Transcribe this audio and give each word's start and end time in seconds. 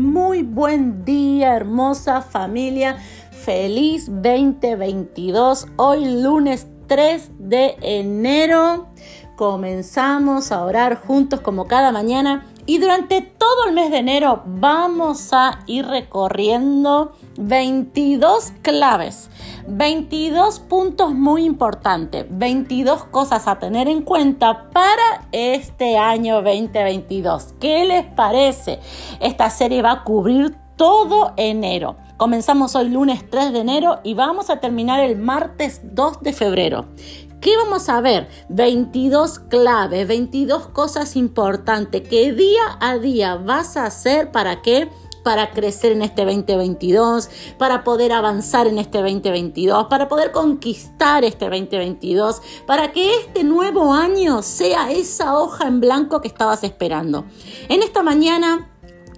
Muy 0.00 0.42
buen 0.44 1.04
día, 1.04 1.54
hermosa 1.54 2.22
familia. 2.22 2.96
Feliz 3.32 4.06
2022. 4.06 5.66
Hoy 5.76 6.22
lunes 6.22 6.66
3 6.86 7.32
de 7.38 7.76
enero. 7.82 8.88
Comenzamos 9.36 10.52
a 10.52 10.64
orar 10.64 11.02
juntos 11.02 11.42
como 11.42 11.66
cada 11.66 11.92
mañana 11.92 12.46
y 12.70 12.78
durante 12.78 13.20
todo 13.20 13.64
el 13.66 13.72
mes 13.72 13.90
de 13.90 13.96
enero 13.96 14.44
vamos 14.46 15.32
a 15.32 15.58
ir 15.66 15.86
recorriendo 15.86 17.10
22 17.36 18.52
claves, 18.62 19.28
22 19.66 20.60
puntos 20.60 21.12
muy 21.12 21.46
importantes, 21.46 22.26
22 22.30 23.06
cosas 23.06 23.48
a 23.48 23.58
tener 23.58 23.88
en 23.88 24.02
cuenta 24.02 24.70
para 24.70 25.26
este 25.32 25.98
año 25.98 26.42
2022. 26.42 27.54
¿Qué 27.58 27.84
les 27.86 28.04
parece? 28.04 28.78
Esta 29.18 29.50
serie 29.50 29.82
va 29.82 29.90
a 29.90 30.04
cubrir 30.04 30.54
todo 30.76 31.32
enero. 31.36 31.96
Comenzamos 32.18 32.76
hoy 32.76 32.88
lunes 32.88 33.28
3 33.28 33.52
de 33.52 33.58
enero 33.58 33.98
y 34.04 34.14
vamos 34.14 34.48
a 34.48 34.60
terminar 34.60 35.00
el 35.00 35.16
martes 35.16 35.80
2 35.82 36.20
de 36.20 36.32
febrero. 36.32 36.86
¿Qué 37.40 37.56
vamos 37.56 37.88
a 37.88 38.02
ver? 38.02 38.28
22 38.50 39.38
claves, 39.38 40.06
22 40.06 40.68
cosas 40.68 41.16
importantes 41.16 42.06
que 42.06 42.32
día 42.32 42.76
a 42.80 42.98
día 42.98 43.36
vas 43.36 43.78
a 43.78 43.86
hacer 43.86 44.30
para 44.30 44.60
qué? 44.60 44.90
para 45.22 45.50
crecer 45.50 45.92
en 45.92 46.00
este 46.00 46.24
2022, 46.24 47.28
para 47.58 47.84
poder 47.84 48.12
avanzar 48.12 48.66
en 48.66 48.78
este 48.78 49.02
2022, 49.02 49.86
para 49.88 50.08
poder 50.08 50.32
conquistar 50.32 51.24
este 51.24 51.44
2022, 51.44 52.40
para 52.66 52.92
que 52.92 53.16
este 53.16 53.44
nuevo 53.44 53.92
año 53.92 54.40
sea 54.40 54.90
esa 54.90 55.38
hoja 55.38 55.66
en 55.66 55.80
blanco 55.80 56.22
que 56.22 56.28
estabas 56.28 56.64
esperando. 56.64 57.26
En 57.68 57.82
esta 57.82 58.02
mañana 58.02 58.69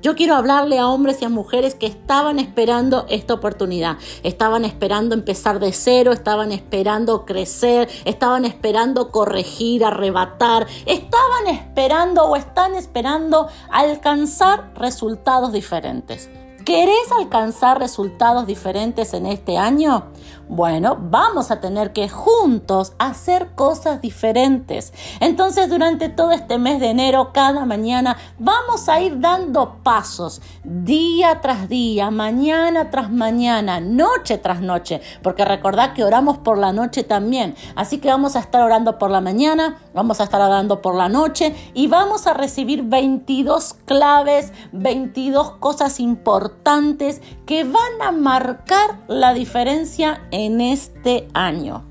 yo 0.02 0.16
quiero 0.16 0.34
hablarle 0.34 0.80
a 0.80 0.88
hombres 0.88 1.22
y 1.22 1.24
a 1.24 1.28
mujeres 1.28 1.76
que 1.76 1.86
estaban 1.86 2.40
esperando 2.40 3.06
esta 3.08 3.34
oportunidad, 3.34 3.98
estaban 4.24 4.64
esperando 4.64 5.14
empezar 5.14 5.60
de 5.60 5.72
cero, 5.72 6.12
estaban 6.12 6.50
esperando 6.50 7.24
crecer, 7.24 7.88
estaban 8.04 8.44
esperando 8.44 9.12
corregir, 9.12 9.84
arrebatar, 9.84 10.66
estaban 10.86 11.46
esperando 11.46 12.24
o 12.24 12.34
están 12.34 12.74
esperando 12.74 13.46
alcanzar 13.70 14.72
resultados 14.74 15.52
diferentes. 15.52 16.28
¿Querés 16.64 17.10
alcanzar 17.18 17.80
resultados 17.80 18.46
diferentes 18.46 19.14
en 19.14 19.26
este 19.26 19.56
año? 19.56 20.12
Bueno, 20.54 20.98
vamos 21.00 21.50
a 21.50 21.60
tener 21.60 21.94
que 21.94 22.10
juntos 22.10 22.92
hacer 22.98 23.52
cosas 23.54 24.02
diferentes. 24.02 24.92
Entonces, 25.20 25.70
durante 25.70 26.10
todo 26.10 26.32
este 26.32 26.58
mes 26.58 26.78
de 26.78 26.90
enero, 26.90 27.30
cada 27.32 27.64
mañana, 27.64 28.18
vamos 28.38 28.86
a 28.90 29.00
ir 29.00 29.18
dando 29.18 29.78
pasos 29.82 30.42
día 30.62 31.40
tras 31.40 31.70
día, 31.70 32.10
mañana 32.10 32.90
tras 32.90 33.10
mañana, 33.10 33.80
noche 33.80 34.36
tras 34.36 34.60
noche, 34.60 35.00
porque 35.22 35.46
recordad 35.46 35.94
que 35.94 36.04
oramos 36.04 36.36
por 36.36 36.58
la 36.58 36.74
noche 36.74 37.02
también. 37.02 37.54
Así 37.74 37.96
que 37.96 38.08
vamos 38.08 38.36
a 38.36 38.40
estar 38.40 38.60
orando 38.60 38.98
por 38.98 39.10
la 39.10 39.22
mañana, 39.22 39.78
vamos 39.94 40.20
a 40.20 40.24
estar 40.24 40.42
orando 40.42 40.82
por 40.82 40.94
la 40.94 41.08
noche 41.08 41.54
y 41.72 41.86
vamos 41.86 42.26
a 42.26 42.34
recibir 42.34 42.82
22 42.82 43.72
claves, 43.86 44.52
22 44.72 45.52
cosas 45.52 45.98
importantes 45.98 47.22
que 47.46 47.64
van 47.64 48.02
a 48.02 48.12
marcar 48.12 48.98
la 49.08 49.32
diferencia 49.32 50.20
en 50.30 50.41
este 50.60 51.28
año. 51.34 51.84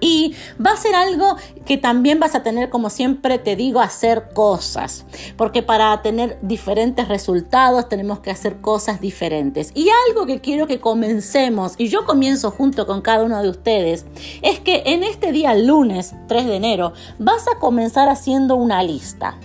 Y 0.00 0.34
va 0.64 0.72
a 0.72 0.76
ser 0.76 0.94
algo 0.94 1.36
que 1.64 1.78
también 1.78 2.20
vas 2.20 2.34
a 2.34 2.42
tener, 2.42 2.68
como 2.68 2.90
siempre 2.90 3.38
te 3.38 3.56
digo, 3.56 3.80
hacer 3.80 4.28
cosas. 4.34 5.06
Porque 5.38 5.62
para 5.62 6.02
tener 6.02 6.38
diferentes 6.42 7.08
resultados 7.08 7.88
tenemos 7.88 8.20
que 8.20 8.30
hacer 8.30 8.60
cosas 8.60 9.00
diferentes. 9.00 9.70
Y 9.74 9.88
algo 10.08 10.26
que 10.26 10.40
quiero 10.40 10.66
que 10.66 10.78
comencemos, 10.78 11.72
y 11.78 11.88
yo 11.88 12.04
comienzo 12.04 12.50
junto 12.50 12.86
con 12.86 13.00
cada 13.00 13.24
uno 13.24 13.42
de 13.42 13.48
ustedes, 13.48 14.04
es 14.42 14.60
que 14.60 14.82
en 14.84 15.04
este 15.04 15.32
día 15.32 15.54
lunes 15.54 16.14
3 16.28 16.46
de 16.46 16.56
enero 16.56 16.92
vas 17.18 17.48
a 17.48 17.58
comenzar 17.58 18.10
haciendo 18.10 18.56
una 18.56 18.82
lista. 18.82 19.38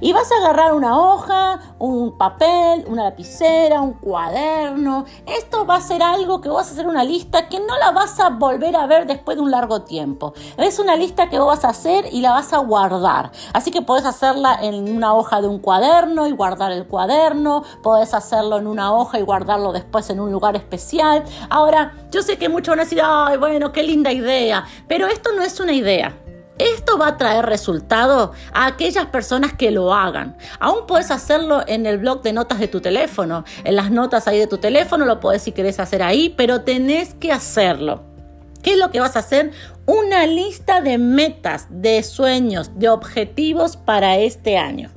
Y 0.00 0.12
vas 0.12 0.32
a 0.32 0.36
agarrar 0.36 0.72
una 0.72 0.98
hoja, 0.98 1.60
un 1.78 2.16
papel, 2.16 2.84
una 2.86 3.04
lapicera, 3.04 3.80
un 3.82 3.92
cuaderno. 3.92 5.04
Esto 5.26 5.66
va 5.66 5.76
a 5.76 5.80
ser 5.80 6.02
algo 6.02 6.40
que 6.40 6.48
vas 6.48 6.68
a 6.68 6.72
hacer 6.72 6.86
una 6.86 7.04
lista 7.04 7.48
que 7.48 7.60
no 7.60 7.76
la 7.76 7.90
vas 7.90 8.18
a 8.18 8.30
volver 8.30 8.76
a 8.76 8.86
ver 8.86 9.06
después 9.06 9.36
de 9.36 9.42
un 9.42 9.50
largo 9.50 9.82
tiempo. 9.82 10.32
Es 10.56 10.78
una 10.78 10.96
lista 10.96 11.28
que 11.28 11.38
vos 11.38 11.48
vas 11.48 11.64
a 11.64 11.68
hacer 11.68 12.06
y 12.12 12.22
la 12.22 12.32
vas 12.32 12.52
a 12.52 12.58
guardar. 12.58 13.30
Así 13.52 13.70
que 13.70 13.82
puedes 13.82 14.06
hacerla 14.06 14.58
en 14.62 14.96
una 14.96 15.14
hoja 15.14 15.42
de 15.42 15.48
un 15.48 15.58
cuaderno 15.58 16.26
y 16.26 16.32
guardar 16.32 16.72
el 16.72 16.86
cuaderno. 16.86 17.62
Puedes 17.82 18.14
hacerlo 18.14 18.58
en 18.58 18.66
una 18.66 18.94
hoja 18.94 19.18
y 19.18 19.22
guardarlo 19.22 19.72
después 19.72 20.08
en 20.08 20.20
un 20.20 20.32
lugar 20.32 20.56
especial. 20.56 21.24
Ahora, 21.50 21.92
yo 22.10 22.22
sé 22.22 22.38
que 22.38 22.48
muchos 22.48 22.72
van 22.72 22.80
a 22.80 22.84
decir, 22.84 23.00
ay, 23.04 23.36
bueno, 23.36 23.70
qué 23.72 23.82
linda 23.82 24.12
idea. 24.12 24.64
Pero 24.88 25.06
esto 25.06 25.30
no 25.36 25.42
es 25.42 25.60
una 25.60 25.72
idea. 25.72 26.14
Esto 26.60 26.98
va 26.98 27.08
a 27.08 27.16
traer 27.16 27.46
resultado 27.46 28.32
a 28.52 28.66
aquellas 28.66 29.06
personas 29.06 29.54
que 29.54 29.70
lo 29.70 29.94
hagan. 29.94 30.36
Aún 30.58 30.86
puedes 30.86 31.10
hacerlo 31.10 31.62
en 31.66 31.86
el 31.86 31.96
blog 31.96 32.20
de 32.20 32.34
notas 32.34 32.58
de 32.58 32.68
tu 32.68 32.82
teléfono, 32.82 33.44
en 33.64 33.76
las 33.76 33.90
notas 33.90 34.28
ahí 34.28 34.38
de 34.38 34.46
tu 34.46 34.58
teléfono, 34.58 35.06
lo 35.06 35.20
puedes 35.20 35.40
si 35.40 35.52
querés 35.52 35.80
hacer 35.80 36.02
ahí, 36.02 36.34
pero 36.36 36.60
tenés 36.60 37.14
que 37.14 37.32
hacerlo. 37.32 38.02
¿Qué 38.62 38.74
es 38.74 38.78
lo 38.78 38.90
que 38.90 39.00
vas 39.00 39.16
a 39.16 39.20
hacer? 39.20 39.52
Una 39.86 40.26
lista 40.26 40.82
de 40.82 40.98
metas, 40.98 41.66
de 41.70 42.02
sueños, 42.02 42.72
de 42.78 42.90
objetivos 42.90 43.78
para 43.78 44.18
este 44.18 44.58
año. 44.58 44.90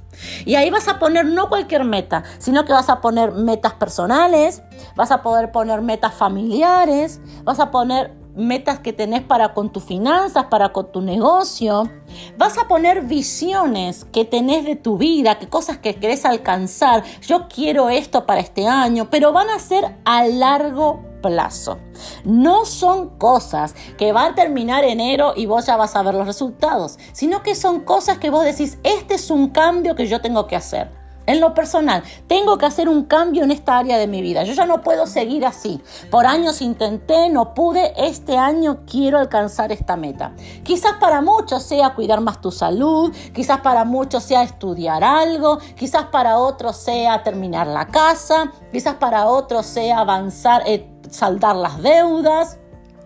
Y 0.44 0.56
ahí 0.56 0.69
vas 0.69 0.90
a 0.90 1.00
poner 1.00 1.25
no 1.25 1.47
cualquier 1.47 1.85
meta, 1.85 2.25
sino 2.40 2.66
que 2.66 2.73
vas 2.73 2.90
a 2.90 3.00
poner 3.00 3.31
metas 3.31 3.73
personales, 3.75 4.63
vas 4.97 5.12
a 5.12 5.23
poder 5.23 5.53
poner 5.53 5.81
metas 5.81 6.13
familiares, 6.13 7.22
vas 7.46 7.62
a 7.62 7.72
poner 7.72 8.12
metas 8.35 8.79
que 8.79 8.94
tenés 8.94 9.21
para 9.21 9.53
con 9.53 9.71
tus 9.71 9.83
finanzas, 9.83 10.45
para 10.45 10.69
con 10.73 10.91
tu 10.91 11.01
negocio. 11.01 11.89
Vas 12.38 12.57
a 12.57 12.67
poner 12.67 13.01
visiones 13.01 14.05
que 14.05 14.25
tenés 14.25 14.66
de 14.66 14.75
tu 14.75 14.97
vida, 14.97 15.39
que 15.39 15.47
cosas 15.47 15.77
que 15.77 15.95
querés 15.95 16.25
alcanzar. 16.25 17.03
Yo 17.22 17.47
quiero 17.47 17.89
esto 17.89 18.25
para 18.25 18.41
este 18.41 18.67
año, 18.67 19.09
pero 19.09 19.33
van 19.33 19.49
a 19.49 19.59
ser 19.59 19.95
a 20.05 20.25
largo 20.25 21.01
plazo. 21.22 21.79
No 22.25 22.66
son 22.66 23.17
cosas 23.17 23.75
que 23.97 24.11
van 24.11 24.33
a 24.33 24.35
terminar 24.35 24.83
enero 24.83 25.33
y 25.35 25.45
vos 25.45 25.66
ya 25.66 25.77
vas 25.77 25.95
a 25.95 26.03
ver 26.03 26.13
los 26.16 26.27
resultados, 26.27 26.99
sino 27.13 27.41
que 27.41 27.55
son 27.55 27.81
cosas 27.81 28.17
que 28.17 28.29
vos 28.29 28.43
decís, 28.43 28.77
este 28.83 29.16
es 29.16 29.31
un 29.31 29.49
cambio 29.49 29.95
que 29.95 30.07
yo 30.07 30.22
tengo 30.22 30.47
que 30.47 30.55
hacer. 30.55 31.03
En 31.25 31.39
lo 31.39 31.53
personal, 31.53 32.03
tengo 32.28 32.57
que 32.57 32.66
hacer 32.66 32.89
un 32.89 33.03
cambio 33.03 33.44
en 33.44 33.51
esta 33.51 33.78
área 33.78 33.97
de 33.97 34.07
mi 34.07 34.22
vida. 34.22 34.44
Yo 34.44 34.53
ya 34.53 34.66
no 34.66 34.81
puedo 34.81 35.07
seguir 35.07 35.45
así. 35.45 35.81
Por 36.11 36.25
años 36.25 36.61
intenté, 36.61 37.29
no 37.29 37.53
pude. 37.53 37.94
Este 37.95 38.38
año 38.38 38.79
quiero 38.85 39.19
alcanzar 39.19 39.72
esta 39.72 39.95
meta. 39.95 40.34
Quizás 40.63 40.94
para 41.00 41.22
muchos 41.22 41.63
sea 41.63 41.95
cuidar 41.95 42.19
más 42.19 42.41
tu 42.41 42.51
salud, 42.51 43.13
quizás 43.34 43.61
para 43.61 43.85
muchos 43.85 44.23
sea 44.23 44.44
estudiar 44.44 45.03
algo, 45.03 45.59
quizás 45.78 46.06
para 46.06 46.38
otros 46.38 46.75
sea 46.78 47.23
terminar 47.23 47.67
la 47.67 47.88
casa, 47.88 48.51
quizás 48.72 48.95
para 48.95 49.28
otros 49.28 49.66
sea 49.66 50.00
avanzar, 50.00 50.63
eh, 50.66 50.90
saldar 51.09 51.55
las 51.55 51.81
deudas. 51.81 52.57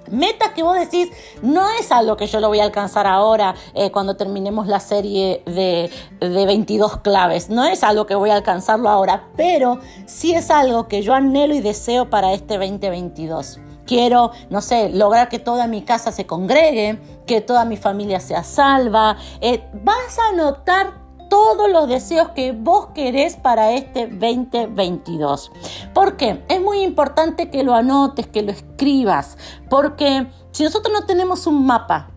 Metas 0.09 0.51
que 0.51 0.63
vos 0.63 0.77
decís, 0.77 1.09
no 1.41 1.69
es 1.79 1.91
algo 1.91 2.17
que 2.17 2.27
yo 2.27 2.39
lo 2.39 2.47
voy 2.47 2.59
a 2.59 2.63
alcanzar 2.63 3.07
ahora 3.07 3.55
eh, 3.73 3.91
cuando 3.91 4.15
terminemos 4.15 4.67
la 4.67 4.79
serie 4.79 5.41
de, 5.45 5.89
de 6.19 6.45
22 6.45 6.97
claves, 6.97 7.49
no 7.49 7.65
es 7.65 7.83
algo 7.83 8.05
que 8.05 8.15
voy 8.15 8.29
a 8.29 8.35
alcanzarlo 8.35 8.89
ahora, 8.89 9.27
pero 9.35 9.79
sí 10.05 10.33
es 10.33 10.49
algo 10.51 10.87
que 10.87 11.01
yo 11.01 11.13
anhelo 11.13 11.55
y 11.55 11.61
deseo 11.61 12.09
para 12.09 12.33
este 12.33 12.57
2022 12.57 13.59
quiero, 13.87 14.31
no 14.51 14.61
sé, 14.61 14.89
lograr 14.89 15.29
que 15.29 15.39
toda 15.39 15.65
mi 15.65 15.81
casa 15.81 16.11
se 16.11 16.27
congregue, 16.27 16.99
que 17.25 17.41
toda 17.41 17.65
mi 17.65 17.77
familia 17.77 18.19
sea 18.19 18.43
salva. 18.43 19.17
Eh, 19.41 19.63
vas 19.83 20.19
a 20.19 20.33
notar 20.33 21.06
todos 21.29 21.69
los 21.69 21.87
deseos 21.87 22.29
que 22.29 22.51
vos 22.51 22.87
querés 22.93 23.35
para 23.35 23.71
este 23.71 24.07
2022. 24.07 25.51
¿Por 25.93 26.17
qué? 26.17 26.43
Es 26.49 26.61
muy 26.61 26.81
importante 26.81 27.49
que 27.49 27.63
lo 27.63 27.73
anotes, 27.73 28.27
que 28.27 28.41
lo 28.41 28.51
escribas, 28.51 29.37
porque 29.69 30.27
si 30.51 30.63
nosotros 30.63 30.93
no 30.93 31.05
tenemos 31.05 31.47
un 31.47 31.65
mapa, 31.65 32.11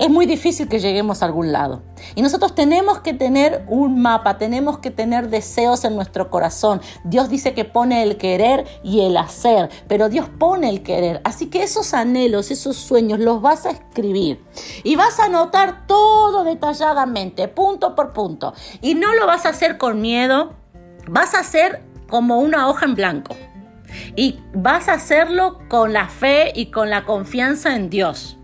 es 0.00 0.08
muy 0.08 0.24
difícil 0.24 0.66
que 0.66 0.80
lleguemos 0.80 1.22
a 1.22 1.26
algún 1.26 1.52
lado. 1.52 1.82
Y 2.14 2.22
nosotros 2.22 2.54
tenemos 2.54 3.00
que 3.00 3.12
tener 3.12 3.66
un 3.68 4.00
mapa, 4.00 4.38
tenemos 4.38 4.78
que 4.78 4.90
tener 4.90 5.28
deseos 5.28 5.84
en 5.84 5.94
nuestro 5.94 6.30
corazón. 6.30 6.80
Dios 7.04 7.28
dice 7.28 7.52
que 7.52 7.66
pone 7.66 8.02
el 8.02 8.16
querer 8.16 8.66
y 8.82 9.02
el 9.02 9.18
hacer, 9.18 9.68
pero 9.88 10.08
Dios 10.08 10.26
pone 10.38 10.70
el 10.70 10.82
querer. 10.82 11.20
Así 11.24 11.50
que 11.50 11.62
esos 11.62 11.92
anhelos, 11.92 12.50
esos 12.50 12.76
sueños, 12.76 13.20
los 13.20 13.42
vas 13.42 13.66
a 13.66 13.70
escribir 13.70 14.42
y 14.84 14.96
vas 14.96 15.20
a 15.20 15.26
anotar 15.26 15.86
todo 15.86 16.44
detalladamente, 16.44 17.48
punto 17.48 17.94
por 17.94 18.14
punto. 18.14 18.54
Y 18.80 18.94
no 18.94 19.14
lo 19.14 19.26
vas 19.26 19.44
a 19.44 19.50
hacer 19.50 19.76
con 19.76 20.00
miedo, 20.00 20.54
vas 21.08 21.34
a 21.34 21.40
hacer 21.40 21.82
como 22.08 22.38
una 22.38 22.68
hoja 22.68 22.86
en 22.86 22.94
blanco. 22.94 23.36
Y 24.16 24.38
vas 24.54 24.88
a 24.88 24.94
hacerlo 24.94 25.58
con 25.68 25.92
la 25.92 26.08
fe 26.08 26.52
y 26.54 26.70
con 26.70 26.88
la 26.88 27.04
confianza 27.04 27.76
en 27.76 27.90
Dios. 27.90 28.39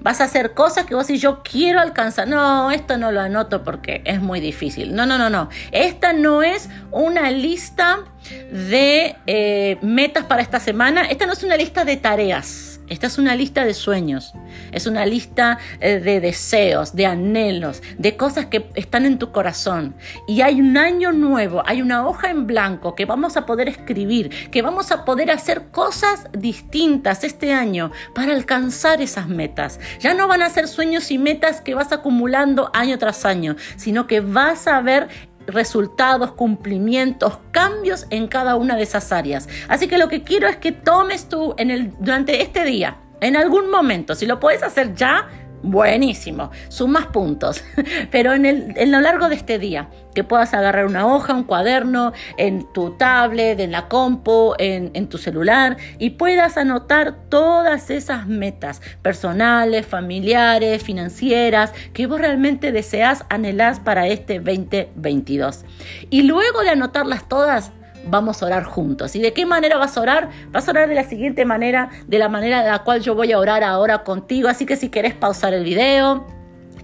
Vas 0.00 0.20
a 0.20 0.24
hacer 0.24 0.54
cosas 0.54 0.86
que 0.86 0.94
vos 0.94 1.10
y 1.10 1.18
yo 1.18 1.42
quiero 1.42 1.80
alcanzar. 1.80 2.28
No, 2.28 2.70
esto 2.70 2.96
no 2.96 3.12
lo 3.12 3.20
anoto 3.20 3.62
porque 3.64 4.02
es 4.04 4.20
muy 4.20 4.40
difícil. 4.40 4.94
No, 4.94 5.06
no, 5.06 5.18
no, 5.18 5.30
no. 5.30 5.48
Esta 5.72 6.12
no 6.12 6.42
es 6.42 6.68
una 6.90 7.30
lista 7.30 8.04
de 8.52 9.16
eh, 9.26 9.78
metas 9.82 10.24
para 10.24 10.42
esta 10.42 10.60
semana. 10.60 11.02
Esta 11.02 11.26
no 11.26 11.32
es 11.32 11.42
una 11.42 11.56
lista 11.56 11.84
de 11.84 11.96
tareas. 11.96 12.70
Esta 12.90 13.06
es 13.06 13.18
una 13.18 13.36
lista 13.36 13.64
de 13.64 13.72
sueños, 13.72 14.34
es 14.72 14.88
una 14.88 15.06
lista 15.06 15.58
eh, 15.78 16.00
de 16.00 16.18
deseos, 16.18 16.96
de 16.96 17.06
anhelos, 17.06 17.84
de 17.98 18.16
cosas 18.16 18.46
que 18.46 18.68
están 18.74 19.06
en 19.06 19.16
tu 19.16 19.30
corazón. 19.30 19.94
Y 20.26 20.40
hay 20.40 20.60
un 20.60 20.76
año 20.76 21.12
nuevo, 21.12 21.62
hay 21.66 21.82
una 21.82 22.04
hoja 22.08 22.30
en 22.30 22.48
blanco 22.48 22.96
que 22.96 23.04
vamos 23.04 23.36
a 23.36 23.46
poder 23.46 23.68
escribir, 23.68 24.50
que 24.50 24.60
vamos 24.60 24.90
a 24.90 25.04
poder 25.04 25.30
hacer 25.30 25.68
cosas 25.70 26.26
distintas 26.32 27.22
este 27.22 27.52
año 27.52 27.92
para 28.12 28.32
alcanzar 28.32 29.00
esas 29.00 29.28
metas. 29.28 29.78
Ya 30.00 30.12
no 30.12 30.26
van 30.26 30.42
a 30.42 30.50
ser 30.50 30.66
sueños 30.66 31.12
y 31.12 31.18
metas 31.18 31.60
que 31.60 31.76
vas 31.76 31.92
acumulando 31.92 32.72
año 32.74 32.98
tras 32.98 33.24
año, 33.24 33.54
sino 33.76 34.08
que 34.08 34.18
vas 34.18 34.66
a 34.66 34.80
ver 34.80 35.29
resultados, 35.54 36.32
cumplimientos, 36.32 37.38
cambios 37.50 38.06
en 38.10 38.28
cada 38.28 38.56
una 38.56 38.76
de 38.76 38.82
esas 38.82 39.12
áreas. 39.12 39.48
Así 39.68 39.88
que 39.88 39.98
lo 39.98 40.08
que 40.08 40.22
quiero 40.22 40.48
es 40.48 40.56
que 40.56 40.72
tomes 40.72 41.28
tú 41.28 41.54
en 41.58 41.70
el, 41.70 41.92
durante 41.98 42.42
este 42.42 42.64
día, 42.64 42.98
en 43.20 43.36
algún 43.36 43.70
momento, 43.70 44.14
si 44.14 44.26
lo 44.26 44.40
puedes 44.40 44.62
hacer 44.62 44.94
ya, 44.94 45.28
Buenísimo, 45.62 46.50
sumas 46.68 47.08
puntos, 47.08 47.62
pero 48.10 48.32
en, 48.32 48.46
el, 48.46 48.72
en 48.76 48.90
lo 48.90 49.00
largo 49.00 49.28
de 49.28 49.34
este 49.34 49.58
día, 49.58 49.90
que 50.14 50.24
puedas 50.24 50.54
agarrar 50.54 50.86
una 50.86 51.06
hoja, 51.06 51.34
un 51.34 51.44
cuaderno, 51.44 52.14
en 52.38 52.66
tu 52.72 52.92
tablet, 52.92 53.60
en 53.60 53.70
la 53.70 53.86
compu, 53.86 54.54
en, 54.58 54.90
en 54.94 55.08
tu 55.08 55.18
celular 55.18 55.76
y 55.98 56.10
puedas 56.10 56.56
anotar 56.56 57.14
todas 57.28 57.90
esas 57.90 58.26
metas 58.26 58.80
personales, 59.02 59.86
familiares, 59.86 60.82
financieras, 60.82 61.72
que 61.92 62.06
vos 62.06 62.18
realmente 62.18 62.72
deseas, 62.72 63.26
anhelás 63.28 63.80
para 63.80 64.06
este 64.06 64.40
2022. 64.40 65.66
Y 66.08 66.22
luego 66.22 66.62
de 66.62 66.70
anotarlas 66.70 67.28
todas, 67.28 67.70
vamos 68.06 68.42
a 68.42 68.46
orar 68.46 68.64
juntos. 68.64 69.14
¿Y 69.16 69.20
de 69.20 69.32
qué 69.32 69.46
manera 69.46 69.76
vas 69.78 69.96
a 69.96 70.00
orar? 70.00 70.30
Vas 70.50 70.68
a 70.68 70.70
orar 70.72 70.88
de 70.88 70.94
la 70.94 71.04
siguiente 71.04 71.44
manera, 71.44 71.90
de 72.06 72.18
la 72.18 72.28
manera 72.28 72.62
de 72.62 72.70
la 72.70 72.80
cual 72.80 73.00
yo 73.00 73.14
voy 73.14 73.32
a 73.32 73.38
orar 73.38 73.64
ahora 73.64 74.04
contigo. 74.04 74.48
Así 74.48 74.66
que 74.66 74.76
si 74.76 74.88
querés 74.88 75.14
pausar 75.14 75.54
el 75.54 75.64
video, 75.64 76.26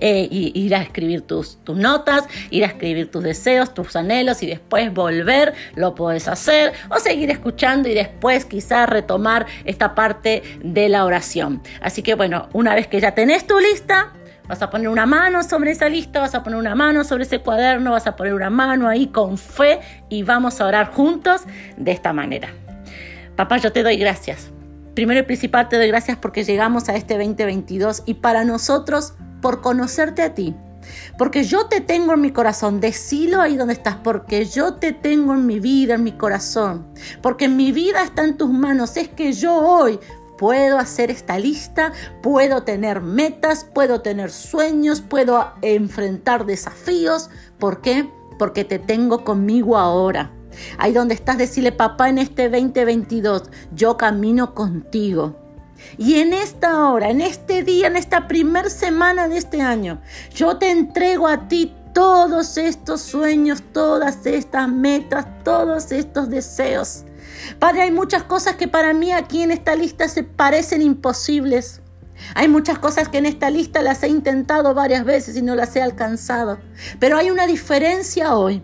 eh, 0.00 0.28
ir 0.30 0.74
a 0.74 0.82
escribir 0.82 1.22
tus, 1.22 1.58
tus, 1.64 1.76
notas, 1.76 2.24
ir 2.50 2.64
a 2.64 2.66
escribir 2.66 3.10
tus 3.10 3.22
deseos, 3.22 3.72
tus 3.72 3.96
anhelos 3.96 4.42
y 4.42 4.46
después 4.46 4.92
volver, 4.92 5.54
lo 5.74 5.94
puedes 5.94 6.28
hacer 6.28 6.72
o 6.90 6.98
seguir 6.98 7.30
escuchando 7.30 7.88
y 7.88 7.94
después 7.94 8.44
quizás 8.44 8.88
retomar 8.88 9.46
esta 9.64 9.94
parte 9.94 10.42
de 10.62 10.88
la 10.88 11.04
oración. 11.04 11.62
Así 11.80 12.02
que 12.02 12.14
bueno, 12.14 12.48
una 12.52 12.74
vez 12.74 12.88
que 12.88 13.00
ya 13.00 13.14
tenés 13.14 13.46
tu 13.46 13.58
lista, 13.58 14.12
Vas 14.48 14.62
a 14.62 14.70
poner 14.70 14.88
una 14.88 15.06
mano 15.06 15.42
sobre 15.42 15.72
esa 15.72 15.88
lista, 15.88 16.20
vas 16.20 16.34
a 16.34 16.42
poner 16.42 16.58
una 16.58 16.74
mano 16.74 17.04
sobre 17.04 17.24
ese 17.24 17.40
cuaderno, 17.40 17.90
vas 17.90 18.06
a 18.06 18.16
poner 18.16 18.34
una 18.34 18.50
mano 18.50 18.88
ahí 18.88 19.08
con 19.08 19.38
fe 19.38 19.80
y 20.08 20.22
vamos 20.22 20.60
a 20.60 20.66
orar 20.66 20.92
juntos 20.92 21.42
de 21.76 21.92
esta 21.92 22.12
manera. 22.12 22.48
Papá, 23.34 23.58
yo 23.58 23.72
te 23.72 23.82
doy 23.82 23.96
gracias. 23.96 24.50
Primero 24.94 25.20
y 25.20 25.24
principal 25.24 25.68
te 25.68 25.76
doy 25.76 25.88
gracias 25.88 26.16
porque 26.16 26.44
llegamos 26.44 26.88
a 26.88 26.96
este 26.96 27.18
2022 27.18 28.04
y 28.06 28.14
para 28.14 28.44
nosotros 28.44 29.14
por 29.42 29.60
conocerte 29.60 30.22
a 30.22 30.34
ti. 30.34 30.54
Porque 31.18 31.44
yo 31.44 31.66
te 31.66 31.80
tengo 31.80 32.14
en 32.14 32.20
mi 32.20 32.30
corazón, 32.30 32.80
decilo 32.80 33.40
ahí 33.40 33.56
donde 33.56 33.74
estás, 33.74 33.96
porque 33.96 34.46
yo 34.46 34.74
te 34.74 34.92
tengo 34.92 35.34
en 35.34 35.44
mi 35.44 35.60
vida, 35.60 35.94
en 35.94 36.04
mi 36.04 36.12
corazón, 36.12 36.86
porque 37.22 37.48
mi 37.48 37.72
vida 37.72 38.02
está 38.02 38.24
en 38.24 38.36
tus 38.36 38.50
manos. 38.50 38.96
Es 38.96 39.08
que 39.08 39.32
yo 39.32 39.54
hoy 39.54 39.98
puedo 40.38 40.78
hacer 40.78 41.10
esta 41.10 41.38
lista, 41.38 41.92
puedo 42.22 42.62
tener 42.62 43.00
metas, 43.00 43.64
puedo 43.64 44.02
tener 44.02 44.30
sueños, 44.30 45.00
puedo 45.00 45.52
enfrentar 45.62 46.46
desafíos. 46.46 47.30
¿Por 47.58 47.80
qué? 47.80 48.10
Porque 48.38 48.64
te 48.64 48.78
tengo 48.78 49.24
conmigo 49.24 49.76
ahora. 49.76 50.32
Ahí 50.78 50.92
donde 50.92 51.14
estás, 51.14 51.38
decirle, 51.38 51.72
papá, 51.72 52.08
en 52.08 52.18
este 52.18 52.48
2022, 52.48 53.44
yo 53.74 53.96
camino 53.96 54.54
contigo. 54.54 55.36
Y 55.98 56.14
en 56.20 56.32
esta 56.32 56.88
hora, 56.90 57.10
en 57.10 57.20
este 57.20 57.62
día, 57.62 57.86
en 57.86 57.96
esta 57.96 58.28
primera 58.28 58.70
semana 58.70 59.28
de 59.28 59.36
este 59.38 59.60
año, 59.60 60.00
yo 60.34 60.56
te 60.56 60.70
entrego 60.70 61.28
a 61.28 61.48
ti 61.48 61.74
todos 61.92 62.58
estos 62.58 63.00
sueños, 63.00 63.62
todas 63.72 64.26
estas 64.26 64.68
metas, 64.68 65.26
todos 65.44 65.92
estos 65.92 66.28
deseos. 66.28 67.05
Padre, 67.58 67.82
hay 67.82 67.90
muchas 67.90 68.22
cosas 68.22 68.56
que 68.56 68.68
para 68.68 68.92
mí 68.92 69.12
aquí 69.12 69.42
en 69.42 69.50
esta 69.50 69.74
lista 69.74 70.08
se 70.08 70.22
parecen 70.22 70.82
imposibles. 70.82 71.80
Hay 72.34 72.48
muchas 72.48 72.78
cosas 72.78 73.08
que 73.08 73.18
en 73.18 73.26
esta 73.26 73.50
lista 73.50 73.82
las 73.82 74.02
he 74.02 74.08
intentado 74.08 74.74
varias 74.74 75.04
veces 75.04 75.36
y 75.36 75.42
no 75.42 75.54
las 75.54 75.74
he 75.76 75.82
alcanzado. 75.82 76.58
Pero 76.98 77.18
hay 77.18 77.30
una 77.30 77.46
diferencia 77.46 78.36
hoy. 78.36 78.62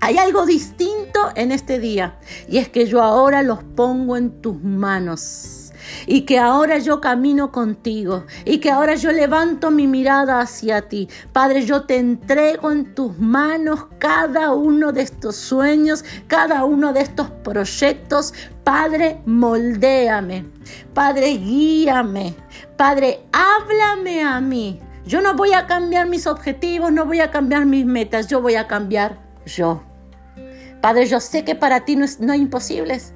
Hay 0.00 0.18
algo 0.18 0.46
distinto 0.46 1.20
en 1.34 1.52
este 1.52 1.78
día 1.78 2.16
y 2.48 2.58
es 2.58 2.68
que 2.68 2.86
yo 2.86 3.02
ahora 3.02 3.42
los 3.42 3.62
pongo 3.62 4.16
en 4.16 4.40
tus 4.40 4.62
manos 4.62 5.59
y 6.06 6.22
que 6.22 6.38
ahora 6.38 6.78
yo 6.78 7.00
camino 7.00 7.52
contigo 7.52 8.24
y 8.44 8.58
que 8.58 8.70
ahora 8.70 8.94
yo 8.94 9.12
levanto 9.12 9.70
mi 9.70 9.86
mirada 9.86 10.40
hacia 10.40 10.88
ti. 10.88 11.08
Padre, 11.32 11.64
yo 11.64 11.82
te 11.82 11.96
entrego 11.96 12.70
en 12.70 12.94
tus 12.94 13.18
manos 13.18 13.86
cada 13.98 14.52
uno 14.52 14.92
de 14.92 15.02
estos 15.02 15.36
sueños, 15.36 16.04
cada 16.26 16.64
uno 16.64 16.92
de 16.92 17.00
estos 17.00 17.30
proyectos. 17.30 18.34
Padre, 18.64 19.20
moldéame. 19.26 20.46
Padre, 20.94 21.36
guíame. 21.38 22.34
Padre, 22.76 23.26
háblame 23.32 24.22
a 24.22 24.40
mí. 24.40 24.80
Yo 25.04 25.20
no 25.20 25.34
voy 25.34 25.52
a 25.54 25.66
cambiar 25.66 26.06
mis 26.06 26.26
objetivos, 26.26 26.92
no 26.92 27.04
voy 27.04 27.20
a 27.20 27.30
cambiar 27.30 27.66
mis 27.66 27.84
metas, 27.84 28.28
yo 28.28 28.40
voy 28.40 28.54
a 28.54 28.66
cambiar 28.66 29.18
yo. 29.46 29.82
Padre, 30.80 31.06
yo 31.06 31.20
sé 31.20 31.44
que 31.44 31.54
para 31.54 31.84
ti 31.84 31.96
no, 31.96 32.04
es, 32.04 32.20
no 32.20 32.32
hay 32.32 32.40
imposibles. 32.40 33.12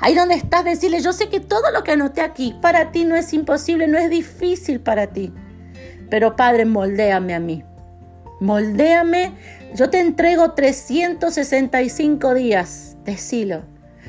Ahí 0.00 0.14
donde 0.14 0.34
estás, 0.34 0.64
decirle, 0.64 1.00
yo 1.00 1.12
sé 1.12 1.28
que 1.28 1.40
todo 1.40 1.70
lo 1.72 1.82
que 1.82 1.92
anoté 1.92 2.20
aquí 2.20 2.56
para 2.60 2.90
ti 2.92 3.04
no 3.04 3.16
es 3.16 3.32
imposible, 3.32 3.86
no 3.86 3.98
es 3.98 4.10
difícil 4.10 4.80
para 4.80 5.08
ti. 5.08 5.32
Pero 6.10 6.36
Padre, 6.36 6.64
moldéame 6.64 7.34
a 7.34 7.40
mí. 7.40 7.64
Moldéame. 8.40 9.32
Yo 9.74 9.90
te 9.90 10.00
entrego 10.00 10.52
365 10.52 12.34
días, 12.34 12.96
decilo. 13.04 13.62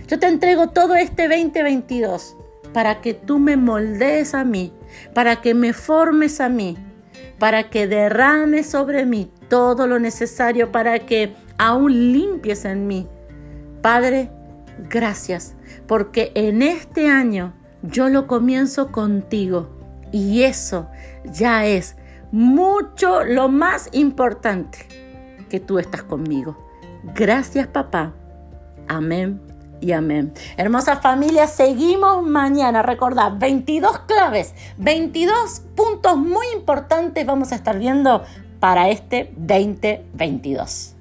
Yo 0.08 0.20
te 0.20 0.28
entrego 0.28 0.70
todo 0.70 0.96
este 0.96 1.28
2022 1.28 2.36
para 2.74 3.02
que 3.02 3.14
tú 3.14 3.40
me 3.40 3.58
moldees 3.58 4.36
a 4.36 4.44
mí, 4.44 4.74
para 5.14 5.42
que 5.42 5.54
me 5.54 5.74
formes 5.74 6.42
a 6.42 6.50
mí, 6.50 6.78
para 7.40 7.70
que 7.70 7.88
derrames 7.88 8.68
sobre 8.68 9.06
mí 9.06 9.32
todo 9.50 9.88
lo 9.88 10.00
necesario 10.00 10.72
para 10.72 11.00
que 11.00 11.34
aún 11.58 12.12
limpies 12.14 12.66
en 12.66 12.88
mí. 12.88 13.08
Padre, 13.82 14.30
gracias, 14.90 15.56
porque 15.88 16.32
en 16.36 16.62
este 16.62 17.08
año 17.08 17.54
yo 17.82 18.10
lo 18.10 18.28
comienzo 18.28 18.92
contigo 18.92 19.70
y 20.12 20.44
eso 20.44 20.88
ya 21.26 21.66
es 21.66 21.96
mucho 22.32 23.24
lo 23.24 23.50
más 23.50 23.90
importante 23.92 24.80
que 25.50 25.60
tú 25.60 25.80
estás 25.80 26.04
conmigo. 26.04 26.58
Gracias 27.14 27.68
papá. 27.68 28.14
Amén 28.88 29.42
y 29.82 29.92
amén. 29.92 30.34
Hermosa 30.58 30.98
familia, 30.98 31.48
seguimos 31.48 32.24
mañana. 32.26 32.82
Recordad, 32.82 33.34
22 33.38 34.00
claves, 34.00 34.54
22 34.78 35.62
puntos 35.76 36.18
muy 36.18 36.46
importantes 36.56 37.26
vamos 37.26 37.52
a 37.52 37.56
estar 37.56 37.78
viendo 37.78 38.24
para 38.60 38.90
este 38.90 39.32
2022. 39.38 40.95